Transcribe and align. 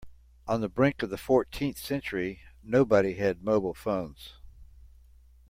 On 0.47 0.61
the 0.61 0.67
brink 0.67 1.03
of 1.03 1.11
the 1.11 1.15
fourteenth 1.19 1.77
century, 1.77 2.41
nobody 2.63 3.13
had 3.13 3.43
mobile 3.43 3.75
phones. 3.75 4.33